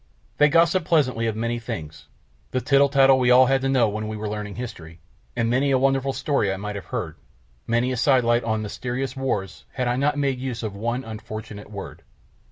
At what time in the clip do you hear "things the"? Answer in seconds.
1.59-2.59